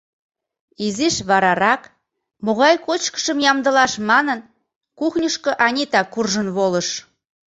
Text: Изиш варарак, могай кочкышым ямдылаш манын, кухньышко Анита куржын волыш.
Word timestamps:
Изиш 0.85 1.15
варарак, 1.29 1.81
могай 2.45 2.75
кочкышым 2.85 3.37
ямдылаш 3.51 3.93
манын, 4.09 4.39
кухньышко 4.99 5.51
Анита 5.65 6.01
куржын 6.13 6.47
волыш. 6.57 6.89